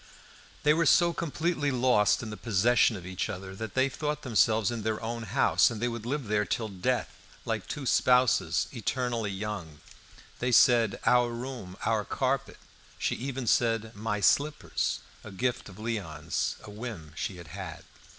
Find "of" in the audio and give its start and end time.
2.95-3.05, 15.69-15.75